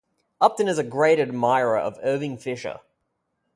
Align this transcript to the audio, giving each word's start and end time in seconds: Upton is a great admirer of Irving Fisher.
Upton 0.41 0.67
is 0.67 0.79
a 0.79 0.83
great 0.83 1.19
admirer 1.19 1.77
of 1.77 1.99
Irving 2.01 2.35
Fisher. 2.35 2.79